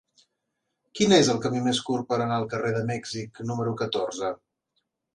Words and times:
Quin 0.99 1.13
és 1.17 1.29
el 1.33 1.41
camí 1.43 1.61
més 1.69 1.83
curt 1.91 2.09
per 2.15 2.19
anar 2.25 2.41
al 2.41 2.49
carrer 2.57 2.75
de 2.79 2.83
Mèxic 2.91 3.45
número 3.53 3.79
catorze? 3.87 4.37